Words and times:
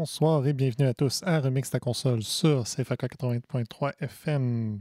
Bonsoir 0.00 0.46
et 0.46 0.54
bienvenue 0.54 0.88
à 0.88 0.94
tous 0.94 1.20
à 1.24 1.40
Remix 1.40 1.68
ta 1.68 1.78
console 1.78 2.22
sur 2.22 2.64
CFAK 2.64 3.02
80.3 3.02 3.92
FM 4.00 4.80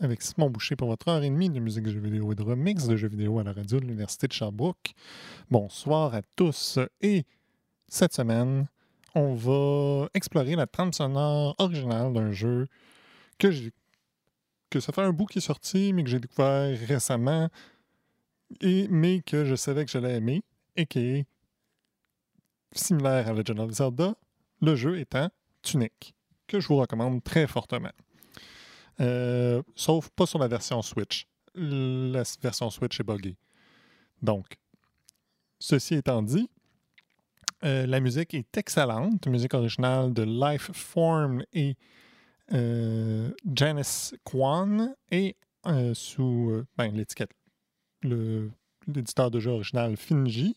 avec 0.00 0.22
Simon 0.22 0.50
Boucher 0.50 0.74
pour 0.74 0.88
votre 0.88 1.06
heure 1.06 1.22
et 1.22 1.30
demie 1.30 1.48
de 1.48 1.60
musique 1.60 1.84
de 1.84 1.92
jeux 1.92 2.00
vidéo 2.00 2.32
et 2.32 2.34
de 2.34 2.42
remix 2.42 2.88
de 2.88 2.96
jeux 2.96 3.06
vidéo 3.06 3.38
à 3.38 3.44
la 3.44 3.52
radio 3.52 3.78
de 3.78 3.84
l'Université 3.84 4.26
de 4.26 4.32
Sherbrooke. 4.32 4.92
Bonsoir 5.52 6.16
à 6.16 6.22
tous 6.34 6.80
et 7.00 7.22
cette 7.86 8.12
semaine, 8.12 8.66
on 9.14 9.34
va 9.34 10.08
explorer 10.14 10.56
la 10.56 10.66
trame 10.66 10.92
sonore 10.92 11.54
originale 11.58 12.12
d'un 12.12 12.32
jeu 12.32 12.66
que 13.38 13.52
j'ai 13.52 13.70
ça 14.80 14.92
fait 14.92 15.02
un 15.02 15.12
bout 15.12 15.26
qui 15.26 15.38
est 15.38 15.42
sorti 15.42 15.92
mais 15.92 16.02
que 16.02 16.10
j'ai 16.10 16.18
découvert 16.18 16.76
récemment 16.88 17.48
et 18.60 18.88
mais 18.88 19.20
que 19.20 19.44
je 19.44 19.54
savais 19.54 19.84
que 19.84 19.92
j'allais 19.92 20.16
aimer 20.16 20.42
et 20.74 20.86
qui 20.86 20.98
est 20.98 21.26
similaire 22.72 23.28
à 23.28 23.32
Legend 23.32 23.60
of 23.60 23.70
Zelda, 23.70 24.16
le 24.60 24.74
jeu 24.74 24.98
étant 24.98 25.30
Tunic, 25.62 26.14
que 26.46 26.60
je 26.60 26.68
vous 26.68 26.76
recommande 26.76 27.22
très 27.22 27.46
fortement. 27.46 27.92
Euh, 29.00 29.62
sauf 29.74 30.08
pas 30.10 30.26
sur 30.26 30.38
la 30.38 30.48
version 30.48 30.80
Switch. 30.82 31.26
La 31.54 32.22
version 32.40 32.70
Switch 32.70 33.00
est 33.00 33.04
buggée. 33.04 33.36
Donc, 34.22 34.58
ceci 35.58 35.94
étant 35.94 36.22
dit, 36.22 36.48
euh, 37.64 37.86
la 37.86 38.00
musique 38.00 38.34
est 38.34 38.56
excellente. 38.56 39.26
Musique 39.26 39.54
originale 39.54 40.12
de 40.12 40.22
Lifeform 40.22 41.44
et 41.52 41.76
euh, 42.52 43.30
Janice 43.54 44.14
Kwan 44.24 44.94
et 45.10 45.36
sous 45.94 46.62
ben, 46.78 46.94
l'étiquette, 46.94 47.32
l'éditeur 48.02 49.32
de 49.32 49.40
jeu 49.40 49.50
original 49.50 49.96
Finji. 49.96 50.54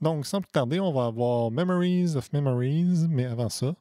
Donc, 0.00 0.26
sans 0.26 0.40
plus 0.40 0.52
tarder, 0.52 0.78
on 0.80 0.92
va 0.92 1.06
avoir 1.06 1.50
Memories 1.50 2.16
of 2.16 2.32
Memories, 2.32 3.06
mais 3.08 3.24
avant 3.24 3.48
ça, 3.48 3.74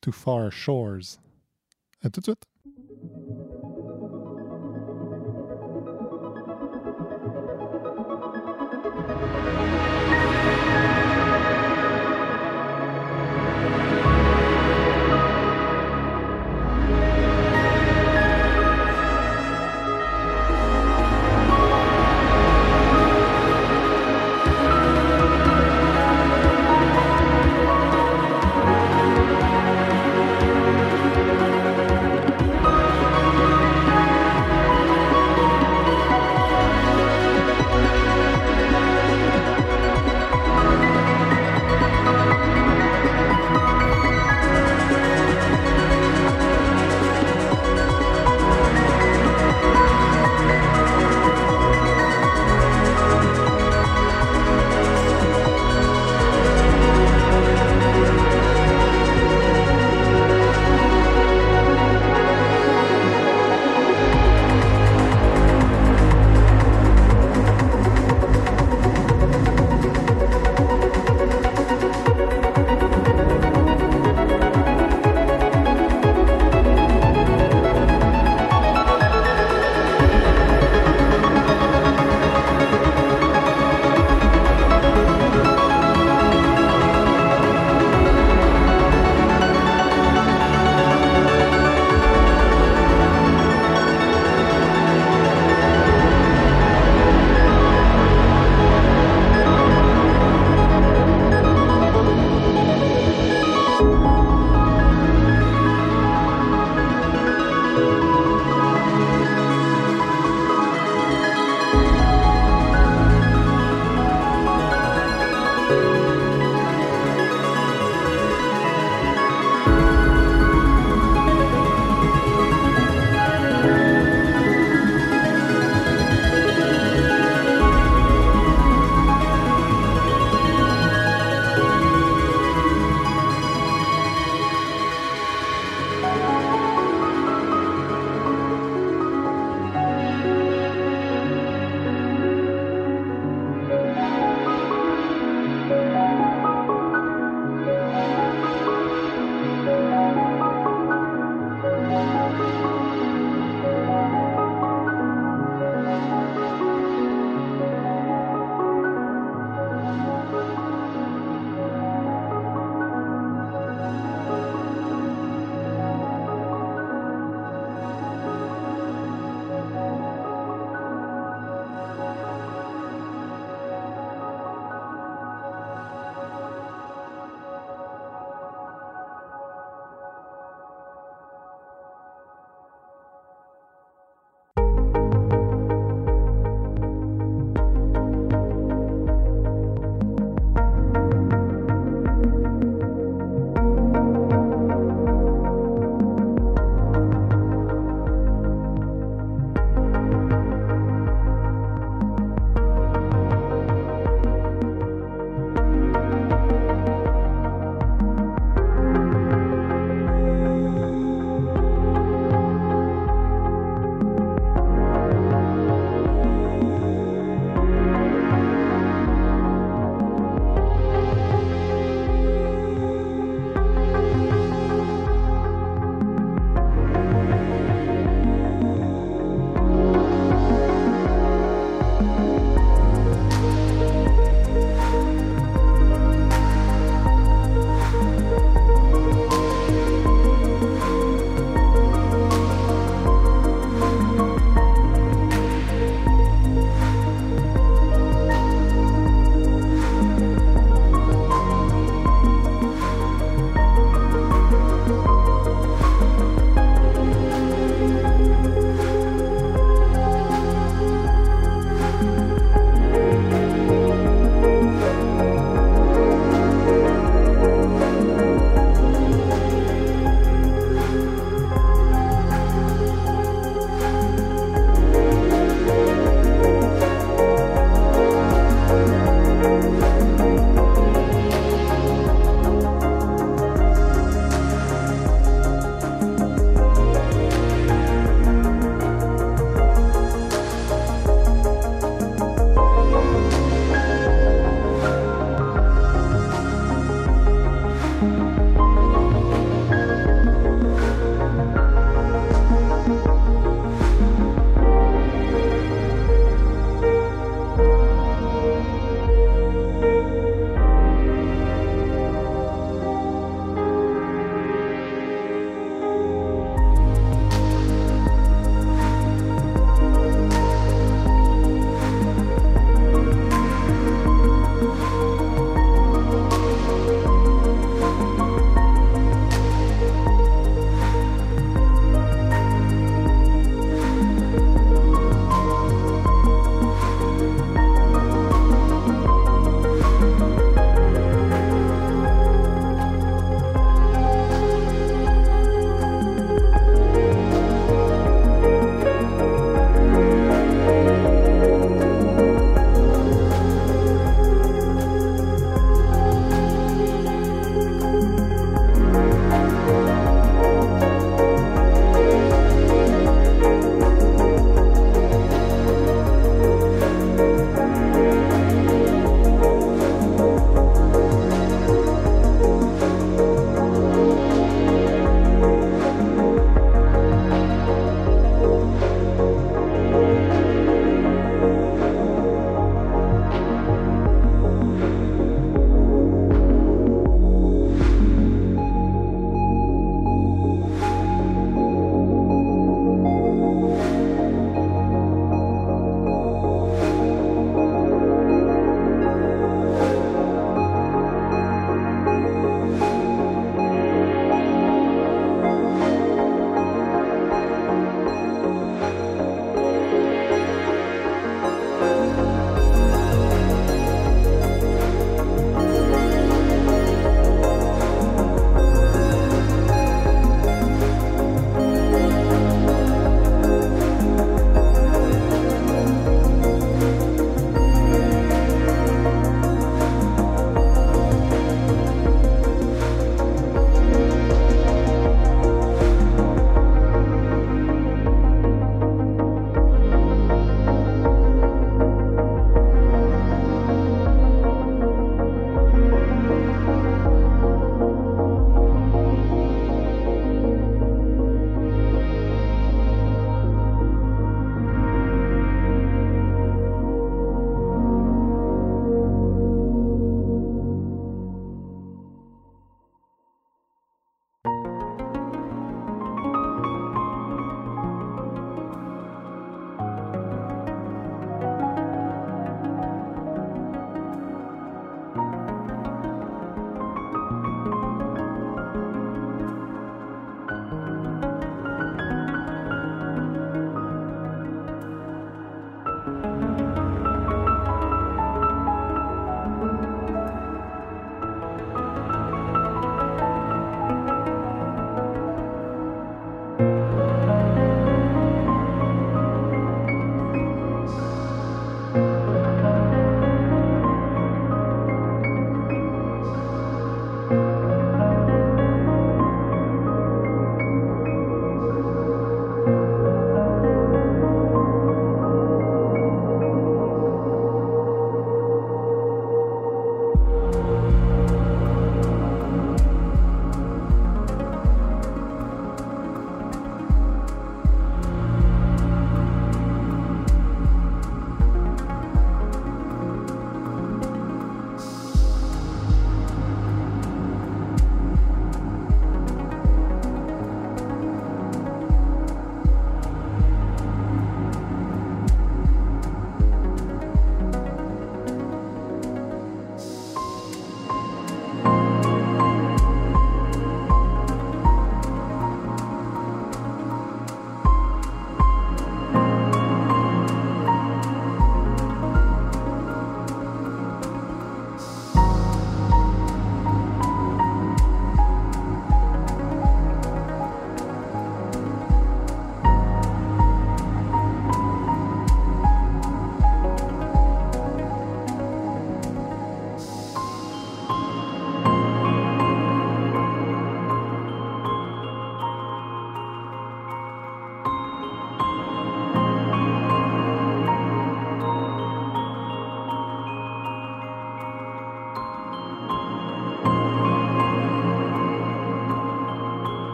To 0.00 0.12
Far 0.12 0.50
Shores. 0.50 1.18
À 2.02 2.10
tout 2.10 2.20
de 2.20 2.24
suite. 2.26 2.44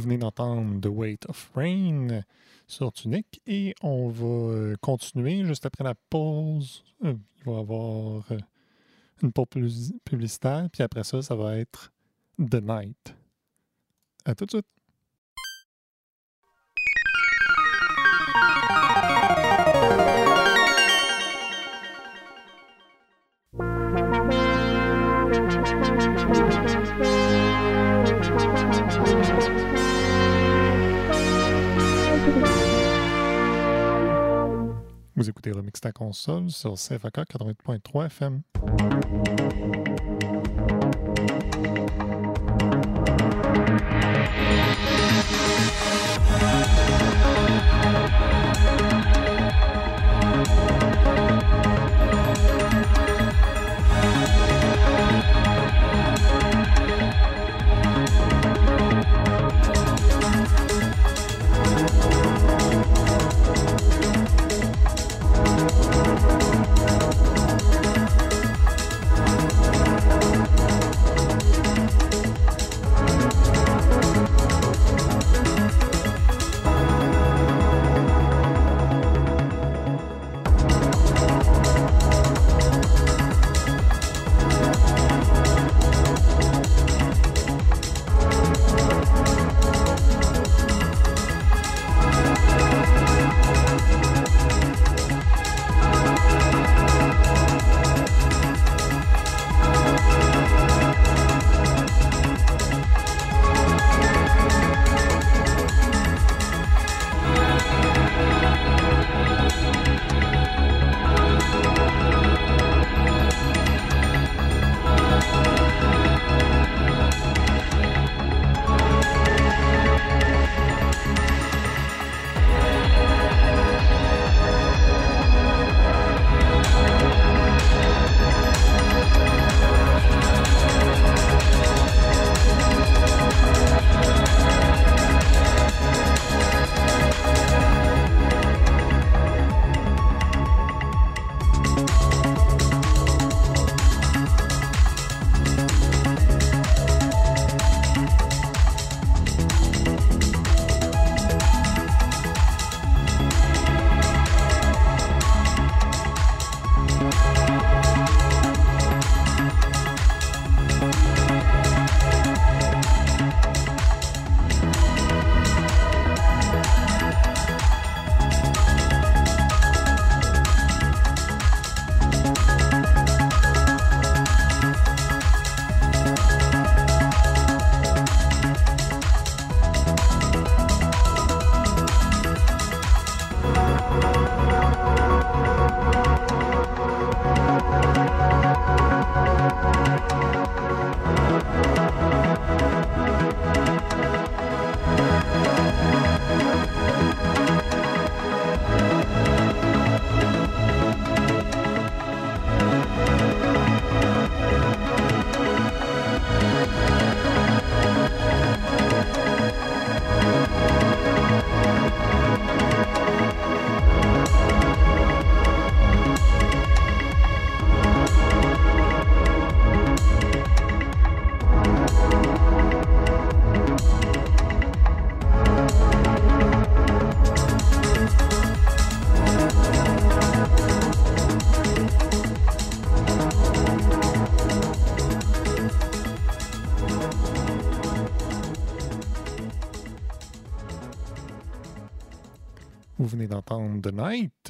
Venez 0.00 0.18
d'entendre 0.18 0.80
The 0.80 0.86
Weight 0.92 1.26
of 1.28 1.52
Rain 1.54 2.22
sur 2.66 2.92
Tunic 2.92 3.40
et 3.46 3.74
on 3.82 4.08
va 4.08 4.26
euh, 4.26 4.76
continuer 4.80 5.44
juste 5.44 5.66
après 5.66 5.84
la 5.84 5.94
pause. 5.94 6.84
Euh, 7.04 7.14
il 7.38 7.44
va 7.44 7.52
y 7.52 7.60
avoir 7.60 8.24
euh, 8.32 8.38
une 9.22 9.32
pause 9.32 9.94
publicitaire, 10.04 10.68
puis 10.72 10.82
après 10.82 11.04
ça, 11.04 11.22
ça 11.22 11.34
va 11.34 11.56
être 11.58 11.92
The 12.38 12.62
Night. 12.62 13.14
À 14.24 14.34
tout 14.34 14.46
de 14.46 14.50
suite. 14.50 14.66
Vous 35.20 35.28
écoutez 35.28 35.52
Remix 35.52 35.78
ta 35.78 35.92
console 35.92 36.48
sur 36.48 36.76
CFAK 36.76 37.16
88.3 37.28 38.06
FM. 38.06 38.40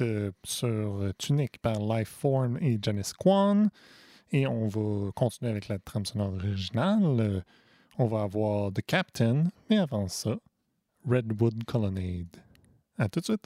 Euh, 0.01 0.31
sur 0.43 1.11
Tunic 1.17 1.57
par 1.61 1.79
Lifeform 1.79 2.57
et 2.61 2.79
Janice 2.81 3.13
Kwan. 3.13 3.69
Et 4.31 4.47
on 4.47 4.67
va 4.67 5.11
continuer 5.11 5.51
avec 5.51 5.67
la 5.67 5.77
trame 5.77 6.05
sonore 6.05 6.33
originale. 6.33 7.19
Euh, 7.19 7.41
on 7.97 8.05
va 8.05 8.21
avoir 8.21 8.71
The 8.71 8.81
Captain, 8.81 9.45
mais 9.69 9.77
avant 9.77 10.07
ça, 10.07 10.37
Redwood 11.05 11.65
Colonnade. 11.65 12.37
À 12.97 13.09
tout 13.09 13.19
de 13.19 13.25
suite! 13.25 13.45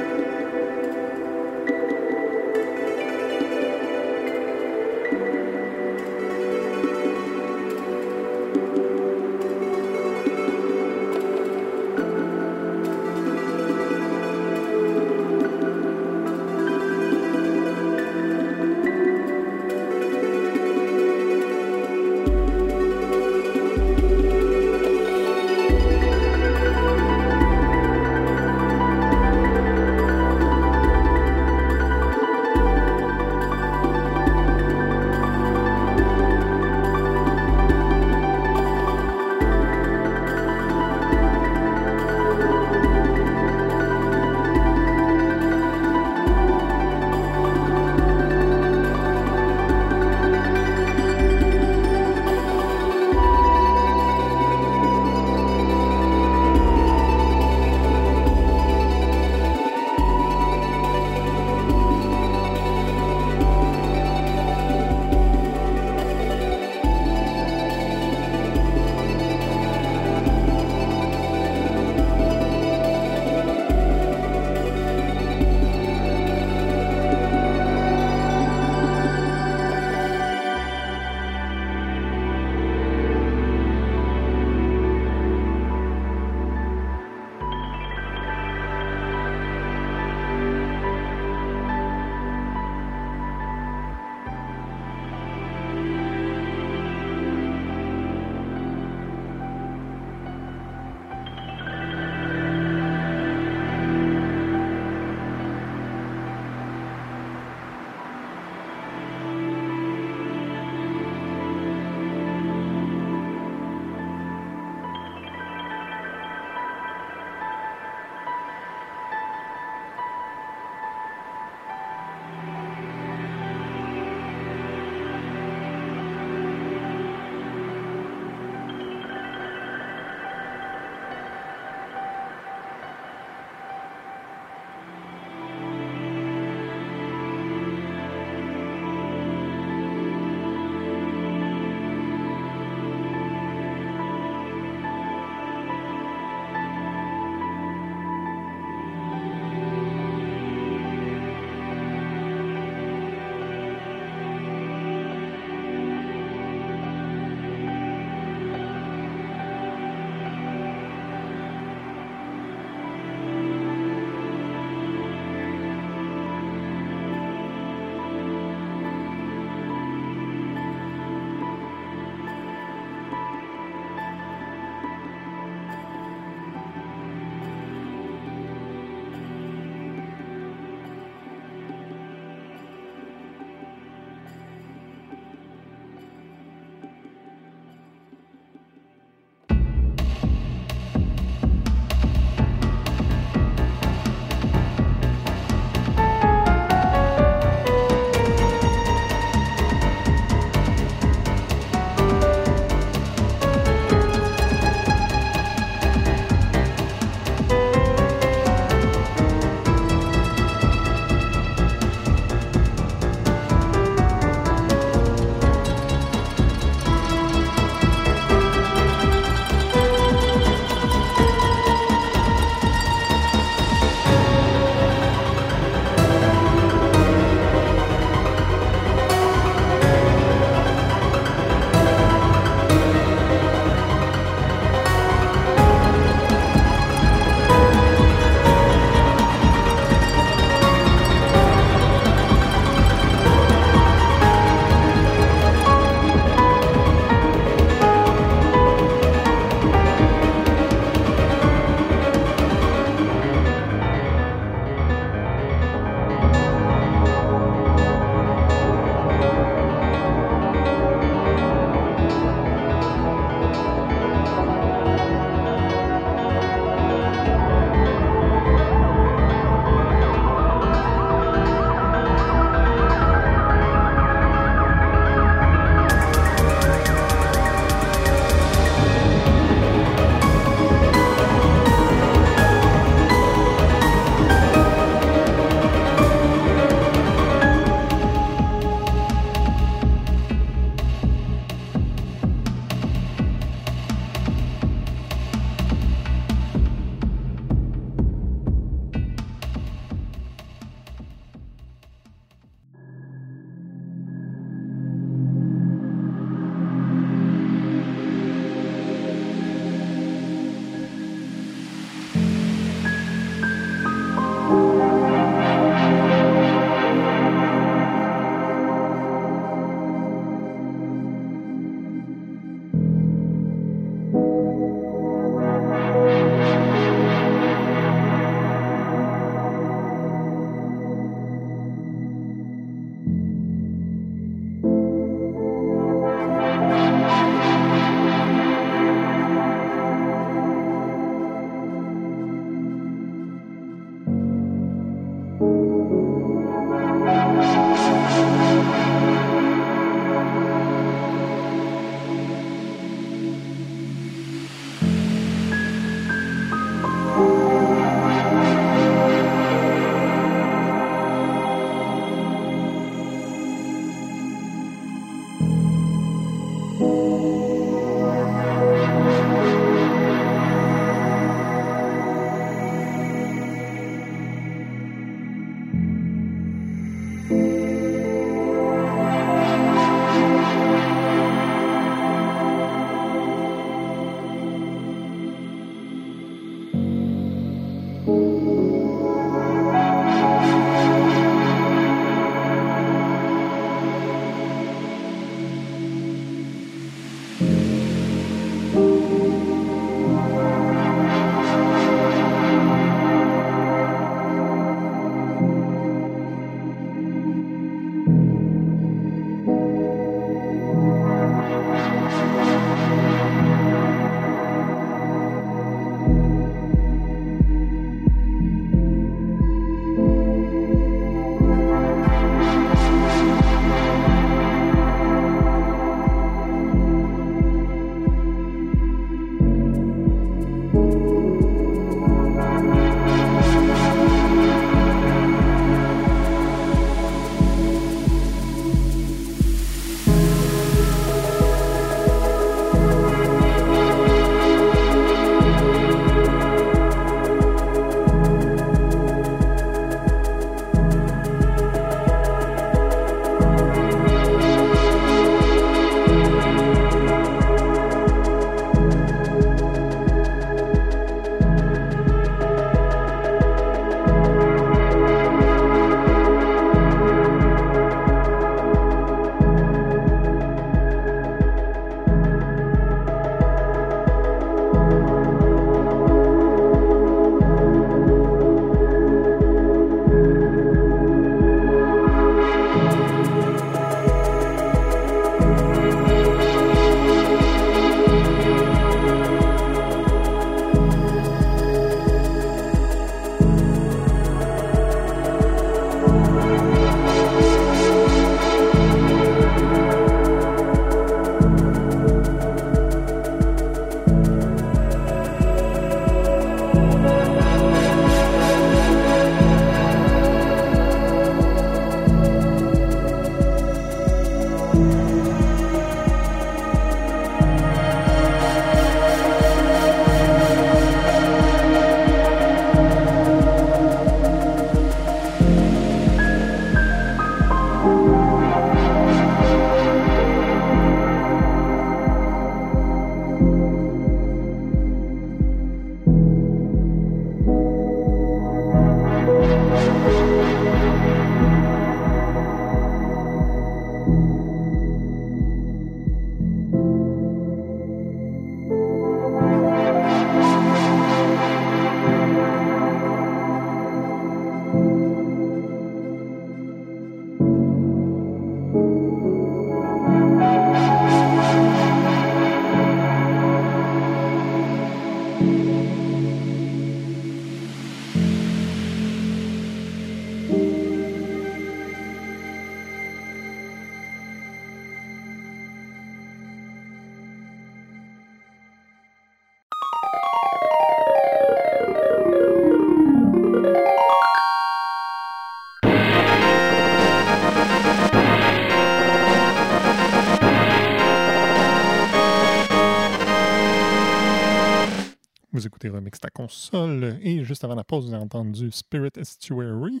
Vous 595.88 595.94
écoutez 595.94 595.96
Remix 595.96 596.20
ta 596.20 596.30
console. 596.30 597.18
Et 597.22 597.44
juste 597.44 597.64
avant 597.64 597.74
la 597.74 597.84
pause, 597.84 598.06
vous 598.06 598.14
avez 598.14 598.22
entendu 598.22 598.70
Spirit 598.70 599.10
Estuary. 599.16 600.00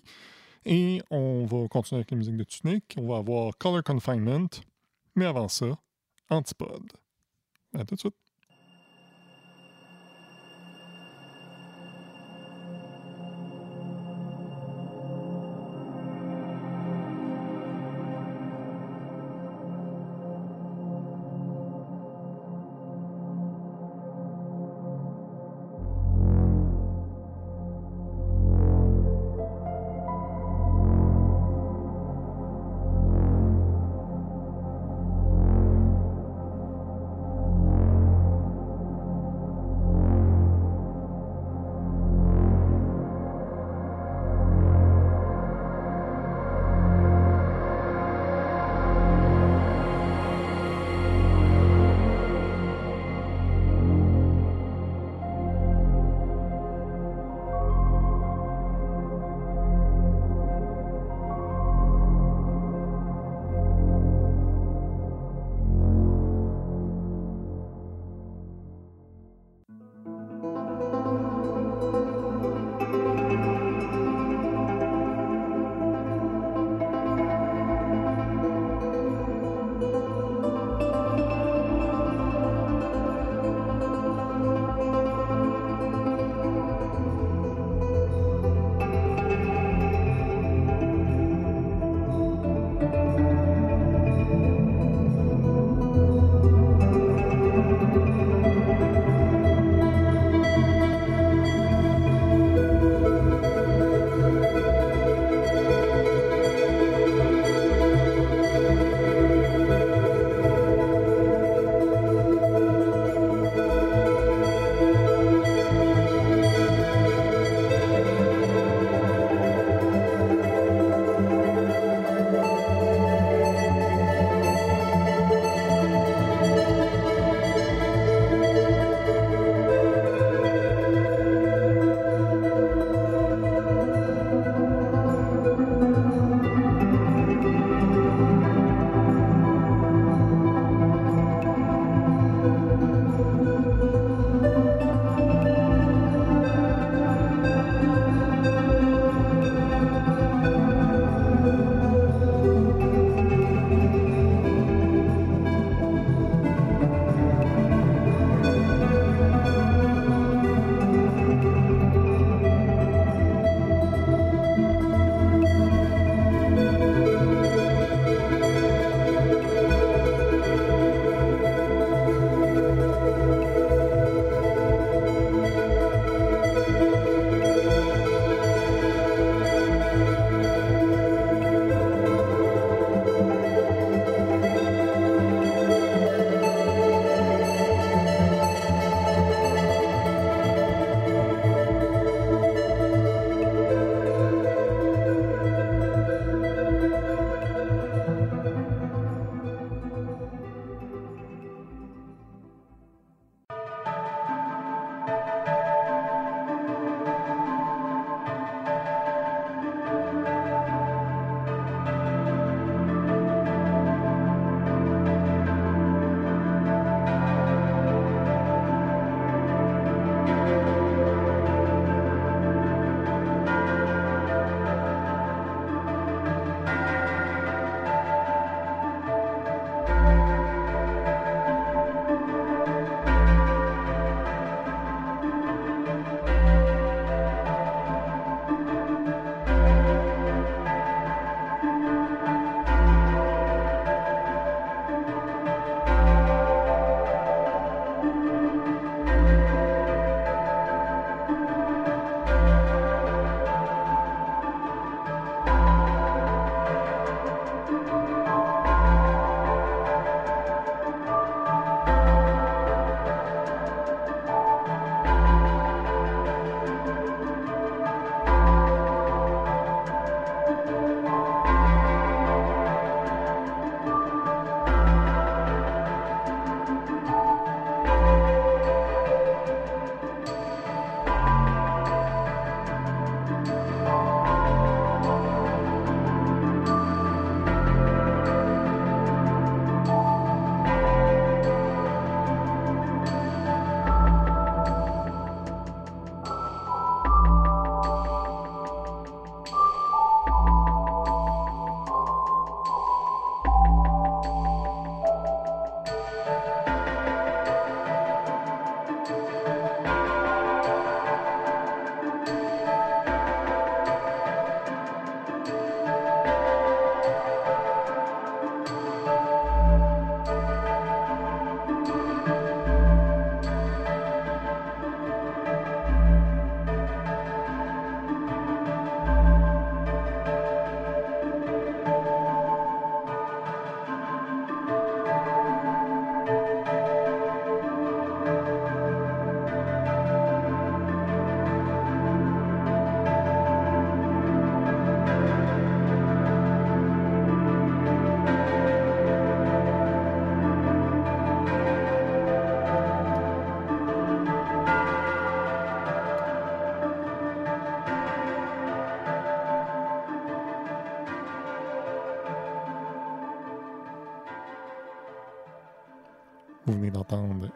Et 0.64 1.00
on 1.10 1.46
va 1.46 1.66
continuer 1.68 2.00
avec 2.00 2.10
la 2.10 2.16
musique 2.16 2.36
de 2.36 2.44
Tunic. 2.44 2.94
On 2.98 3.08
va 3.08 3.18
avoir 3.18 3.56
Color 3.56 3.82
Confinement. 3.82 4.48
Mais 5.14 5.24
avant 5.24 5.48
ça, 5.48 5.78
Antipode. 6.28 6.92
À 7.74 7.84
tout 7.84 7.94
de 7.94 8.00
suite. 8.00 8.27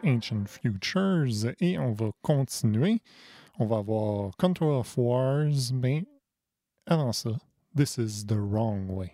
Ancient 0.03 0.47
Futures 0.47 1.53
et 1.59 1.77
on 1.77 1.93
va 1.93 2.11
continuer. 2.21 3.01
On 3.59 3.65
va 3.65 3.77
avoir 3.77 4.35
Control 4.37 4.79
of 4.79 4.97
Wars, 4.97 5.71
mais 5.73 6.05
avant 6.85 7.13
ça, 7.13 7.31
This 7.75 7.97
is 7.97 8.25
the 8.25 8.37
Wrong 8.37 8.89
Way. 8.89 9.13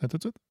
À 0.00 0.08
tout 0.08 0.18
de 0.18 0.22
suite. 0.22 0.47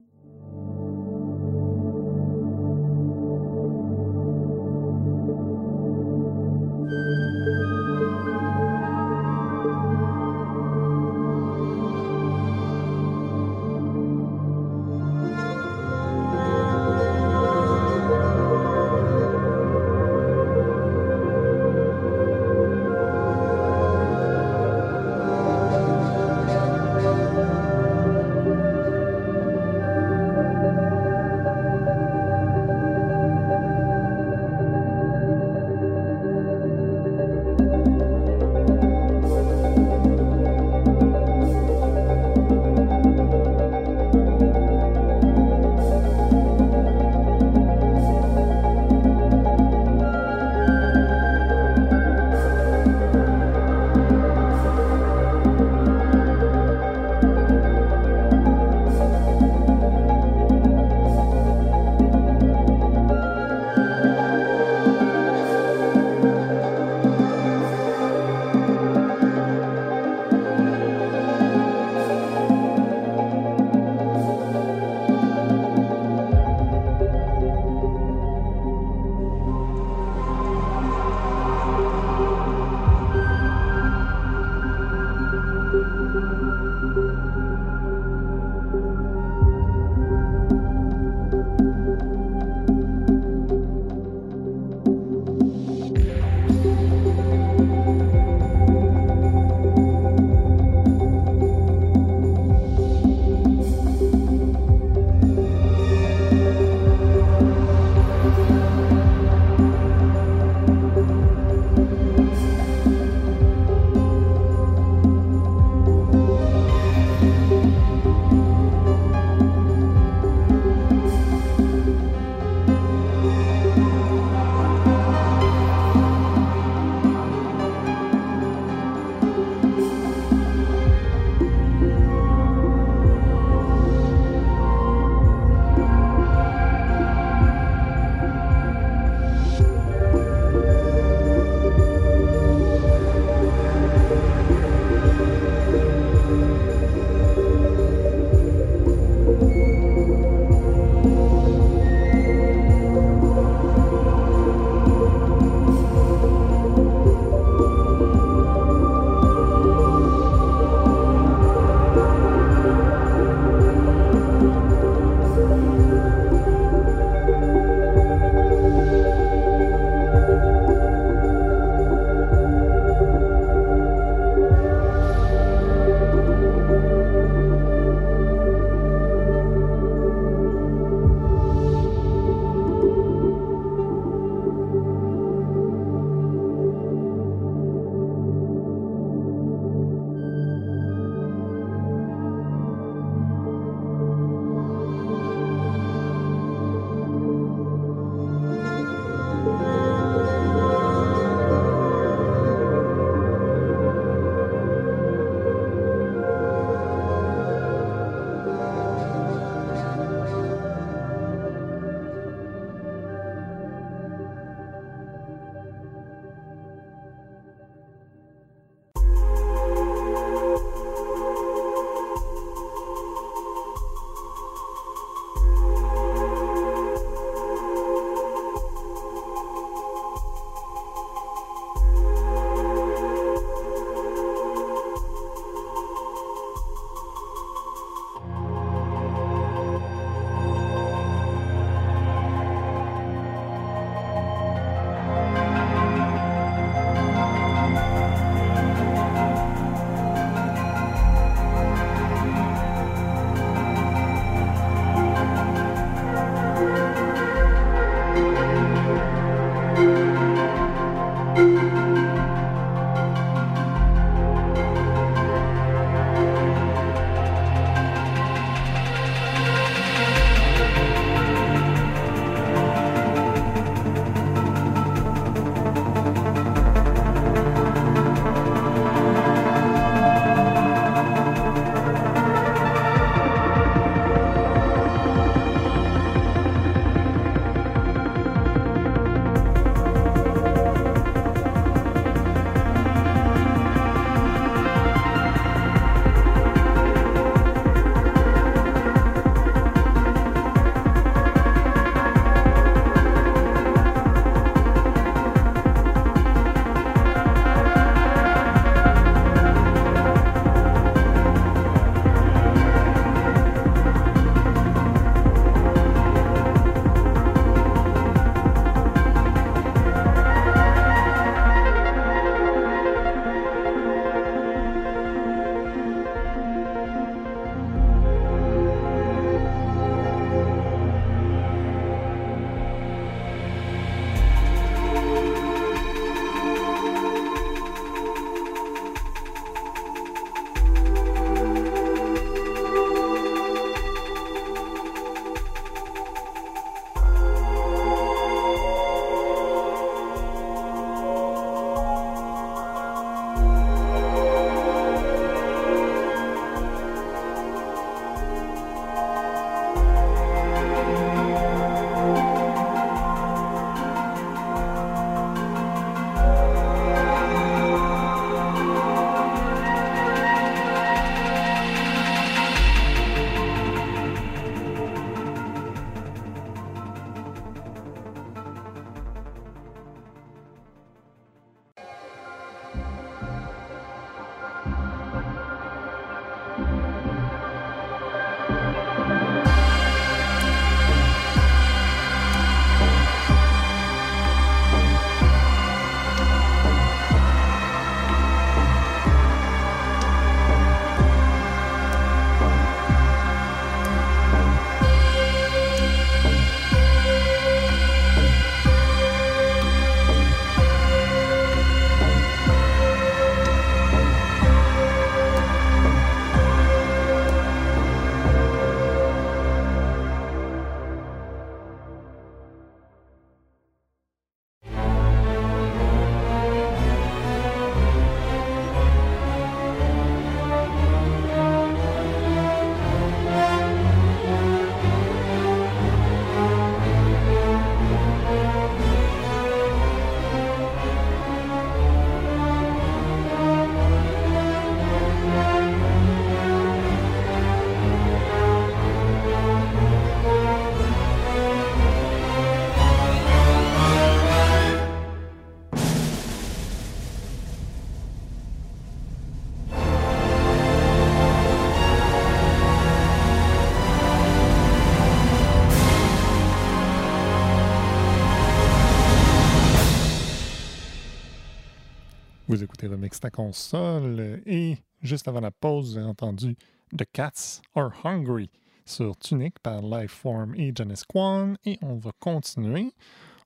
Remix 473.18 473.20
ta 473.20 473.30
console 473.30 474.42
et 474.46 474.78
juste 475.02 475.28
avant 475.28 475.40
la 475.40 475.52
pause, 475.52 475.98
avez 475.98 476.08
entendu 476.08 476.56
The 476.96 477.06
Cats 477.12 477.62
Are 477.76 477.92
Hungry 478.04 478.50
sur 478.86 479.18
Tunic 479.18 479.58
par 479.60 479.82
Lifeform 479.82 480.54
et 480.56 480.72
Janice 480.76 481.04
Kwan 481.04 481.58
et 481.66 481.80
on 481.82 481.96
va 481.96 482.12
continuer. 482.20 482.92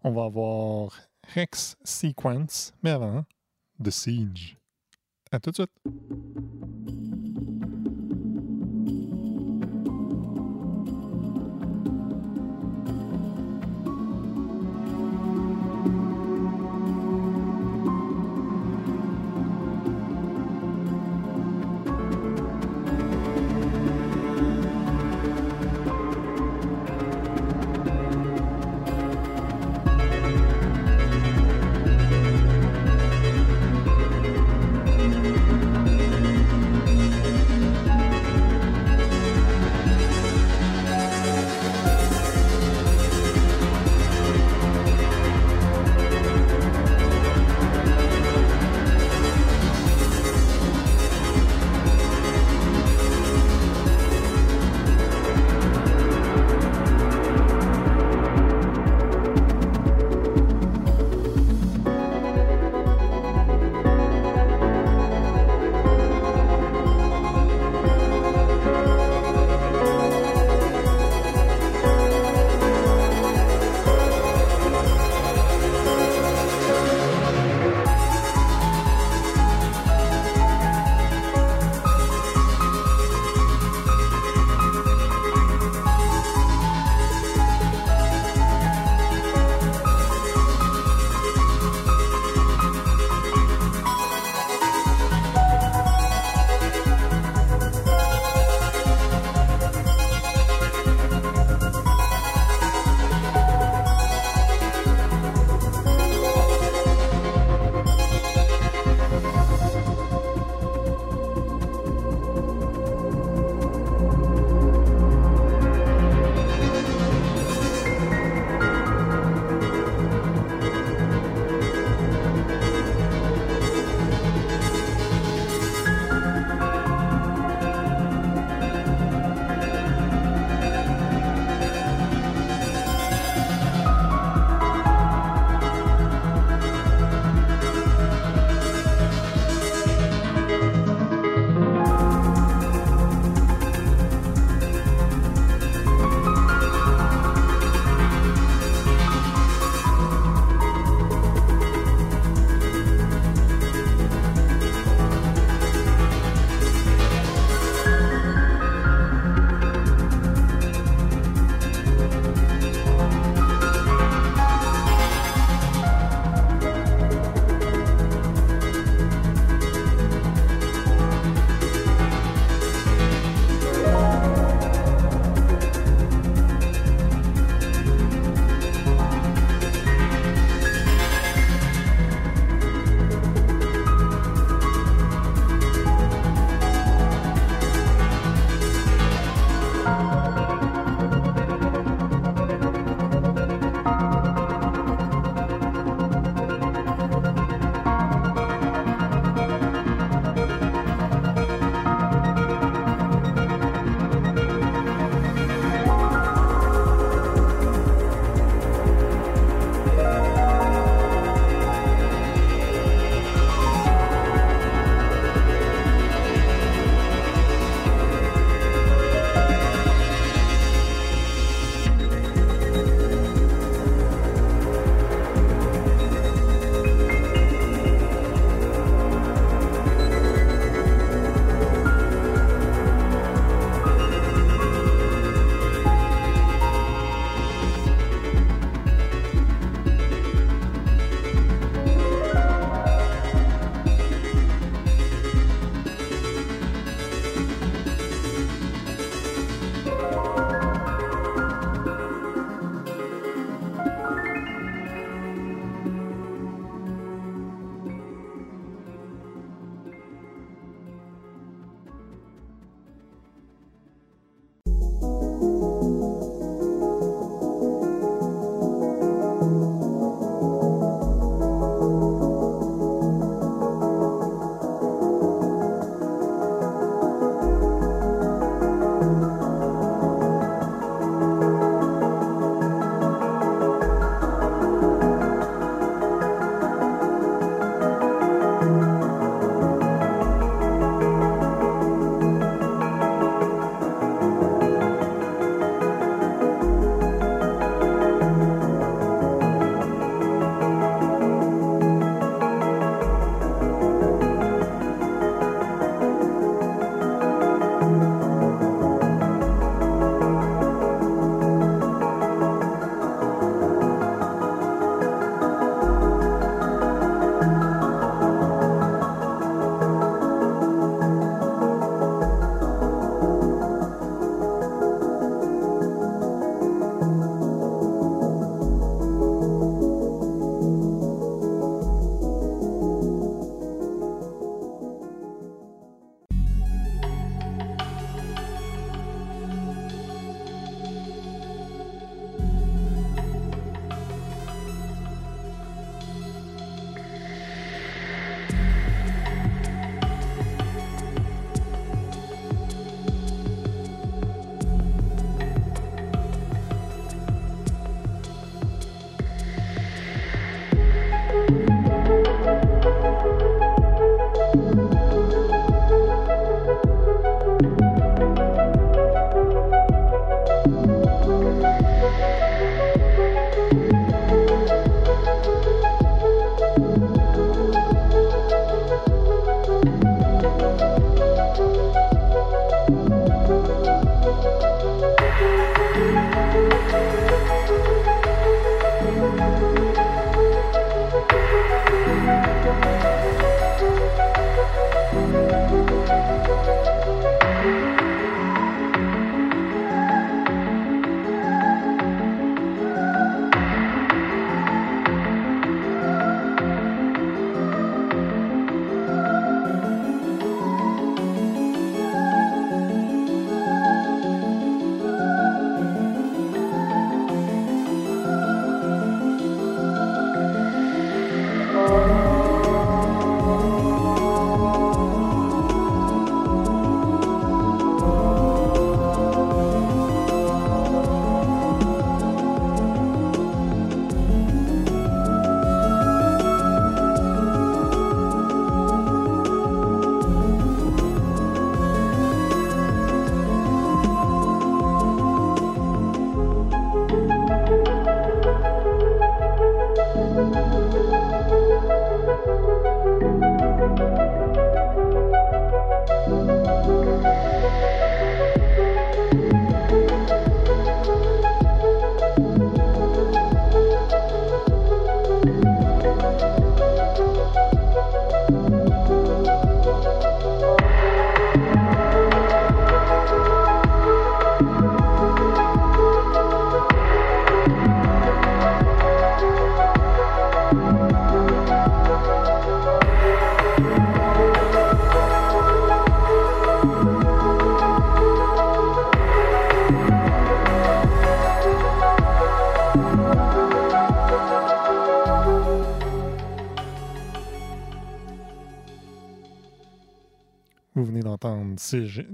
On 0.03 0.11
va 0.11 0.25
avoir 0.25 0.99
Hex 1.35 1.77
Sequence, 1.83 2.73
mais 2.83 2.91
avant, 2.91 3.23
The 3.83 3.91
Siege. 3.91 4.57
À 5.31 5.39
tout 5.39 5.51
de 5.51 5.55
suite! 5.55 6.60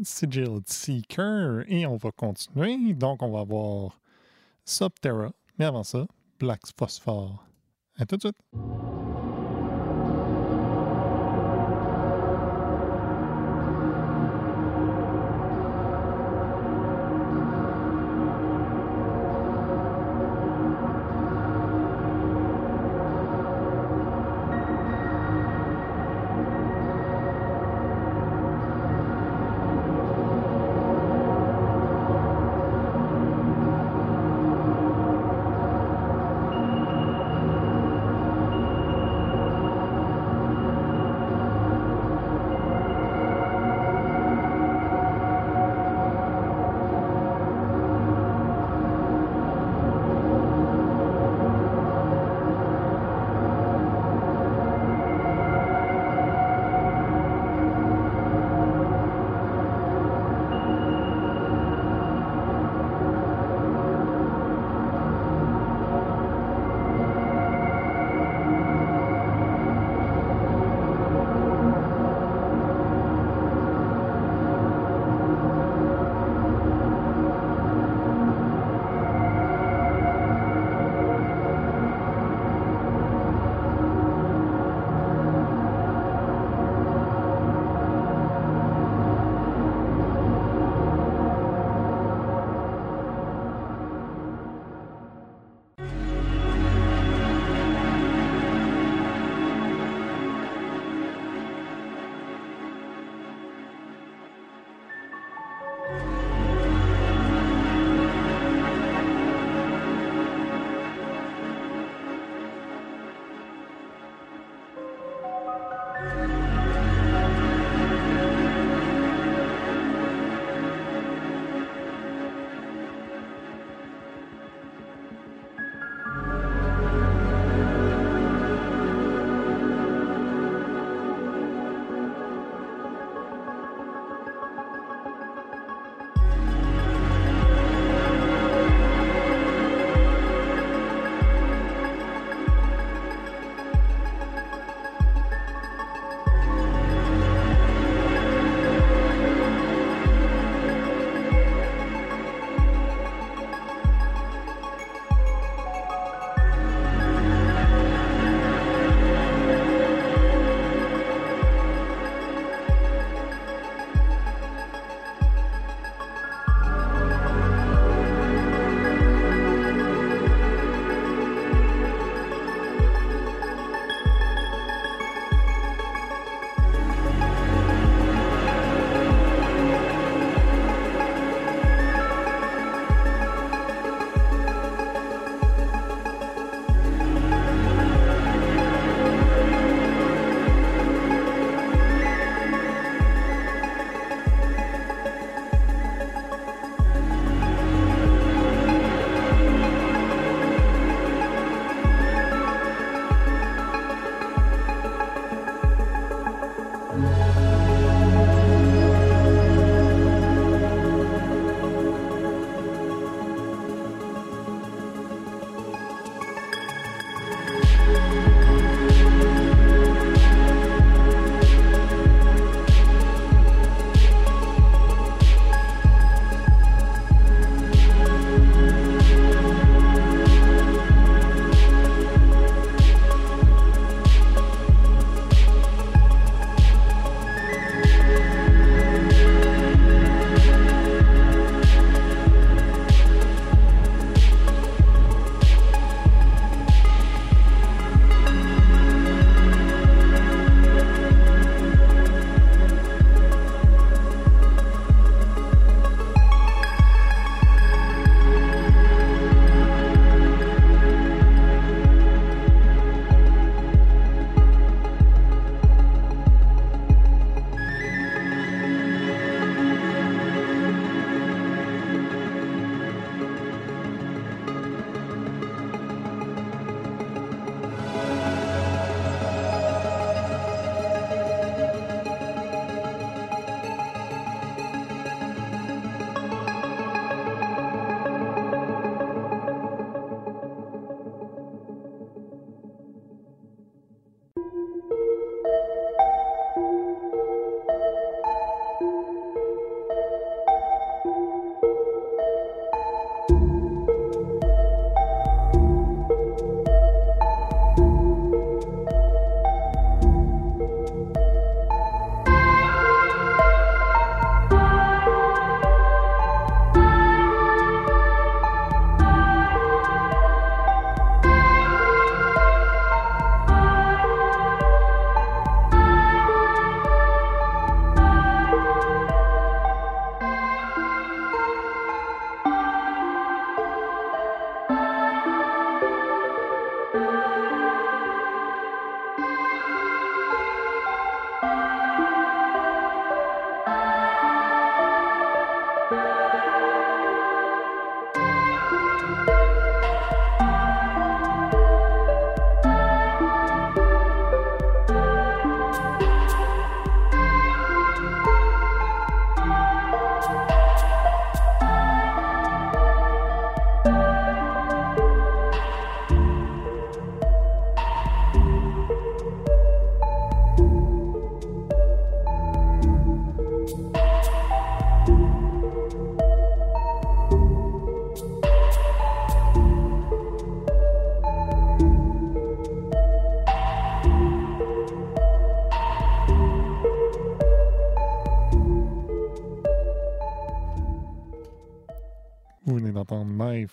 Sigil 0.03 0.61
Seeker 0.65 1.63
et 1.67 1.85
on 1.85 1.97
va 1.97 2.11
continuer. 2.11 2.93
Donc, 2.93 3.21
on 3.21 3.31
va 3.31 3.39
avoir 3.39 3.99
Subterra. 4.65 5.31
Mais 5.57 5.65
avant 5.65 5.83
ça, 5.83 6.05
Black 6.39 6.61
Phosphore. 6.77 7.43
À 7.97 8.05
tout 8.05 8.17
de 8.17 8.21
suite. 8.21 8.37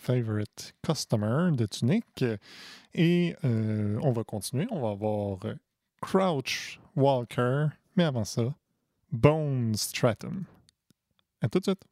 Favorite 0.05 0.75
Customer 0.83 1.51
de 1.53 1.65
Tunic. 1.65 2.25
Et 2.93 3.35
euh, 3.45 3.99
on 4.03 4.13
va 4.13 4.23
continuer. 4.23 4.67
On 4.71 4.81
va 4.81 4.91
avoir 4.91 5.39
Crouch 6.03 6.79
Walker. 6.95 7.69
Mais 7.97 8.05
avant 8.05 8.25
ça, 8.25 8.55
Bone 9.11 9.75
Stratum. 9.75 10.45
À 11.41 11.49
tout 11.49 11.59
de 11.59 11.65
suite. 11.65 11.83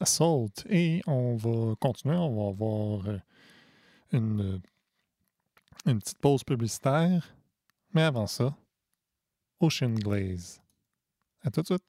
Assault 0.00 0.52
et 0.68 1.00
on 1.06 1.36
va 1.36 1.74
continuer. 1.76 2.16
On 2.16 2.42
va 2.42 2.48
avoir 2.48 3.08
euh, 3.08 3.18
une, 4.12 4.60
une 5.86 5.98
petite 5.98 6.18
pause 6.18 6.44
publicitaire. 6.44 7.34
Mais 7.94 8.02
avant 8.02 8.26
ça, 8.26 8.56
Ocean 9.60 9.94
Glaze. 9.94 10.60
À 11.42 11.50
tout 11.50 11.62
de 11.62 11.66
suite. 11.66 11.84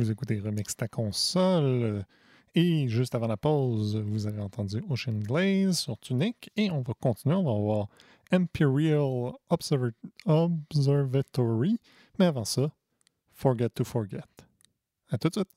Vous 0.00 0.10
écoutez 0.10 0.40
Remix 0.40 0.74
ta 0.74 0.88
console. 0.88 2.06
Et 2.54 2.88
juste 2.88 3.14
avant 3.14 3.26
la 3.26 3.36
pause, 3.36 3.98
vous 3.98 4.26
avez 4.26 4.40
entendu 4.40 4.82
Ocean 4.88 5.12
Glaze 5.12 5.78
sur 5.78 5.98
Tunic. 5.98 6.50
Et 6.56 6.70
on 6.70 6.80
va 6.80 6.94
continuer. 6.98 7.34
On 7.34 7.44
va 7.44 7.52
voir 7.52 7.88
Imperial 8.32 9.32
Observatory. 10.24 11.78
Mais 12.18 12.24
avant 12.24 12.46
ça, 12.46 12.72
Forget 13.34 13.68
to 13.68 13.84
Forget. 13.84 14.24
À 15.10 15.18
tout 15.18 15.28
de 15.28 15.34
suite. 15.34 15.50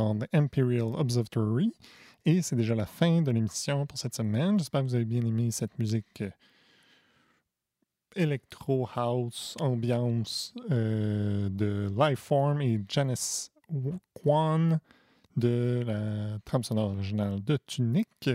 D'entendre 0.00 0.26
Imperial 0.32 0.94
Observatory. 0.96 1.74
Et 2.24 2.40
c'est 2.40 2.56
déjà 2.56 2.74
la 2.74 2.86
fin 2.86 3.20
de 3.20 3.30
l'émission 3.30 3.84
pour 3.84 3.98
cette 3.98 4.14
semaine. 4.14 4.58
J'espère 4.58 4.80
que 4.80 4.86
vous 4.86 4.94
avez 4.94 5.04
bien 5.04 5.20
aimé 5.20 5.50
cette 5.50 5.78
musique 5.78 6.22
euh, 6.22 6.30
électro 8.16 8.88
house 8.96 9.58
ambiance 9.60 10.54
euh, 10.70 11.50
de 11.50 11.92
Lifeform 11.98 12.62
et 12.62 12.80
Janice 12.88 13.52
Kwan 14.14 14.80
de 15.36 15.84
la 15.86 16.38
trame 16.46 16.64
sonore 16.64 16.92
originale 16.92 17.44
de 17.44 17.58
Tunic. 17.66 18.30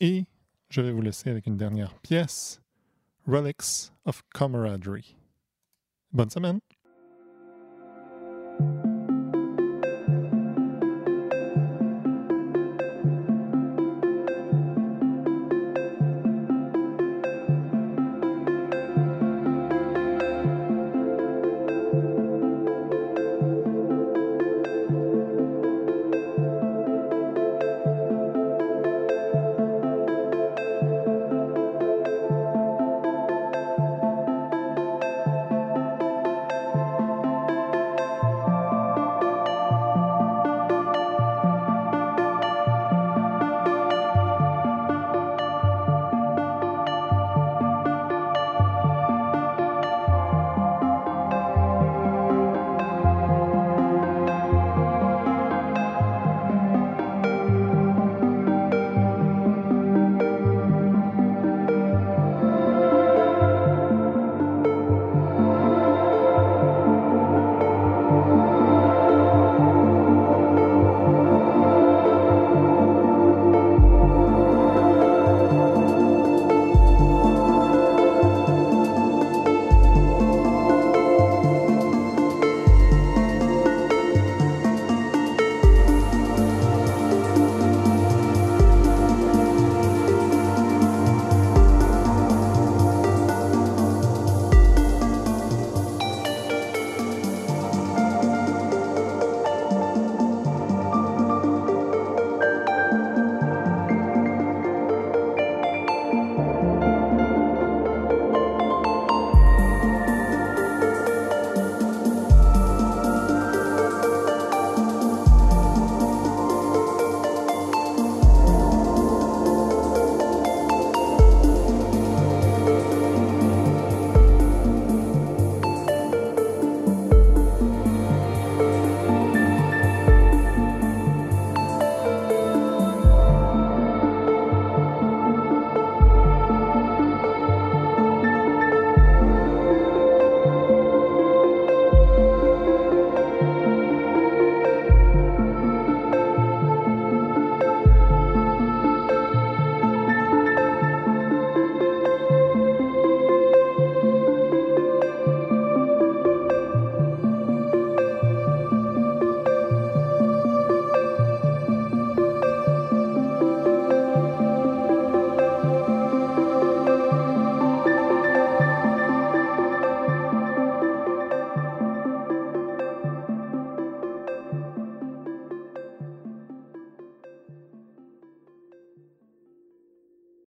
Et 0.00 0.26
je 0.70 0.80
vais 0.80 0.90
vous 0.90 1.02
laisser 1.02 1.30
avec 1.30 1.46
une 1.46 1.56
dernière 1.56 1.94
pièce, 2.00 2.60
Relics 3.28 3.92
of 4.06 4.24
Camaraderie. 4.34 5.16
Bonne 6.12 6.30
semaine! 6.30 6.58